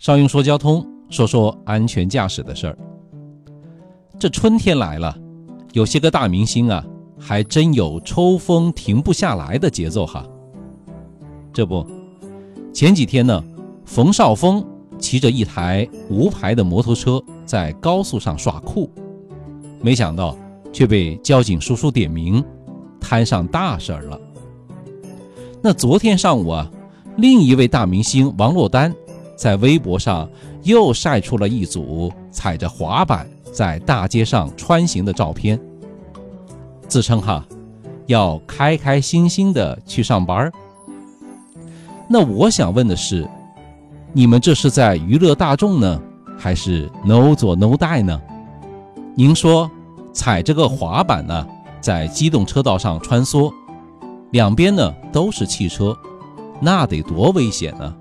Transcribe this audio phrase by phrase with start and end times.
[0.00, 2.78] 邵雍说交通，说说安全驾驶的事儿。
[4.18, 5.14] 这春天来了，
[5.74, 6.82] 有些个大明星啊，
[7.18, 10.26] 还真有抽风停不下来的节奏哈。
[11.52, 11.86] 这不，
[12.72, 13.44] 前几天呢，
[13.84, 14.64] 冯绍峰
[14.98, 18.90] 骑着一台无牌的摩托车在高速上耍酷，
[19.82, 20.34] 没想到
[20.72, 22.42] 却被交警叔叔点名，
[22.98, 24.18] 摊上大事儿了。
[25.60, 26.70] 那昨天上午啊，
[27.18, 28.94] 另一位大明星王珞丹
[29.40, 30.28] 在微博上
[30.64, 35.58] 又晒出了一组踩着滑板在大街上穿行的照片，
[36.86, 37.42] 自称哈
[38.04, 40.52] 要开开心心的去上班。
[42.06, 43.26] 那我想问的是，
[44.12, 45.98] 你们这是在娱乐大众呢，
[46.38, 48.20] 还是 no 做 no die 呢？
[49.14, 49.70] 您说
[50.12, 51.46] 踩着个滑板呢，
[51.80, 53.50] 在机动车道上穿梭？
[54.32, 55.96] 两边呢都是汽车，
[56.60, 57.96] 那得多危险呢！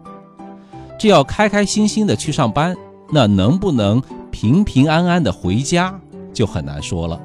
[1.00, 2.76] 这要开开心心的去上班，
[3.10, 4.00] 那能不能
[4.30, 6.00] 平平安安的回家
[6.34, 7.20] 就很难说了。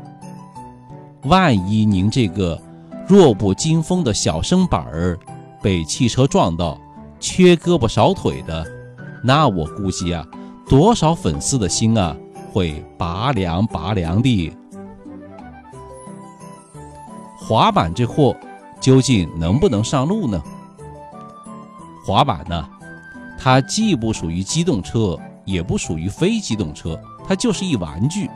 [1.25, 2.59] 万一您这个
[3.07, 5.19] 弱不禁风的小身板儿
[5.61, 6.79] 被汽车撞到，
[7.19, 8.65] 缺胳膊少腿的，
[9.23, 10.25] 那我估计啊，
[10.69, 12.17] 多少粉丝的心啊
[12.53, 14.53] 会拔凉拔凉的。
[17.37, 18.35] 滑板这货。
[18.81, 20.43] 究竟能不能上路呢？
[22.05, 22.69] 滑板呢？
[23.45, 28.31] 它既不属于机动车，也不属于非机动车，它就是一玩具。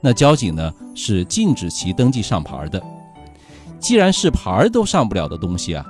[0.00, 2.82] 那交警呢是禁止其登记上牌的。
[3.78, 5.84] 既然是牌都上不了的东西啊，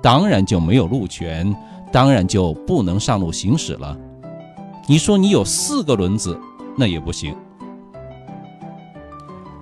[0.00, 1.52] 当然就没有路权，
[1.90, 3.98] 当然就不能上路行驶了。
[4.86, 6.38] 你说你有四个轮子，
[6.78, 7.34] 那也不行。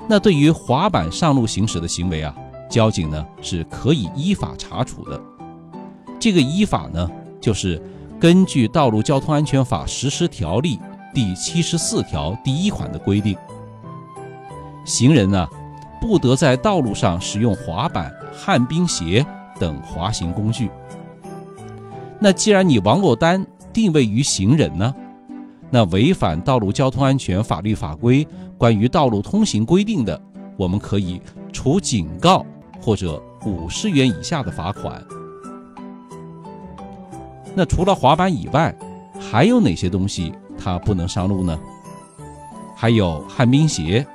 [0.07, 2.37] 那对于滑板上路行驶的行为啊？
[2.69, 5.19] 交警呢是可以依法查处的，
[6.21, 7.11] 这个依法呢
[7.43, 7.79] 就是
[8.19, 10.77] 根据《道路交通安全法实施条例》
[11.13, 13.37] 第七十四条第一款的规定，
[14.87, 15.47] 行人呢
[16.01, 19.27] 不得在道路上使用滑板、旱冰鞋
[19.59, 20.71] 等滑行工具。
[22.19, 24.95] 那既然你王珞丹定位于行人呢，
[25.69, 30.19] 那违反道路交通安全法律法规关于道路通行规定的，
[30.57, 31.21] 我们可以
[31.53, 32.47] 处警告。
[32.85, 35.01] 或者五十元以下的罚款。
[37.55, 38.75] 那除了滑板以外，
[39.21, 41.59] 还有哪些东西它不能上路呢？
[42.75, 44.07] 还有旱冰鞋，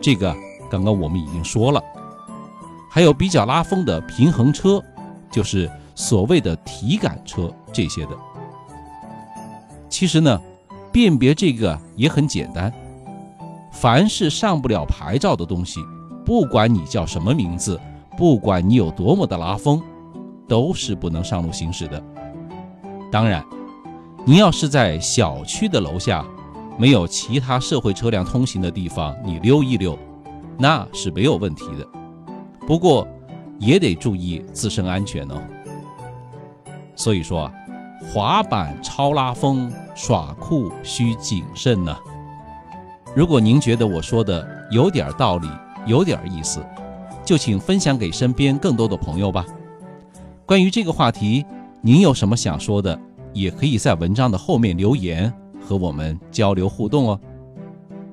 [0.00, 0.34] 这个
[0.70, 1.82] 刚刚我们已经说了。
[2.90, 4.82] 还有比较拉风的平衡车，
[5.30, 8.10] 就是所谓的体感车这些的。
[9.88, 10.40] 其实呢，
[10.90, 12.72] 辨别这个也很简单，
[13.70, 15.80] 凡是上不了牌照的东西，
[16.24, 17.80] 不管你叫什么名字。
[18.18, 19.80] 不管你有多么的拉风，
[20.46, 22.02] 都是不能上路行驶的。
[23.10, 23.44] 当然，
[24.24, 26.24] 你要是在小区的楼下，
[26.78, 29.98] 没有其他社会车辆通行的地方，你溜一溜，
[30.58, 31.86] 那是没有问题的。
[32.66, 33.06] 不过，
[33.58, 35.42] 也得注意自身安全哦。
[36.94, 37.52] 所以说啊，
[38.12, 41.96] 滑板超拉风耍酷需谨慎呢。
[43.14, 45.48] 如果您觉得我说的有点道理，
[45.84, 46.64] 有点意思。
[47.22, 49.44] 就请分享给身边更多的朋友吧。
[50.46, 51.44] 关于这个话题，
[51.82, 52.98] 您有什么想说的，
[53.32, 57.20] 也可以在文章的后面留言和我们交流互动哦。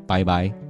[0.06, 0.67] 拜拜。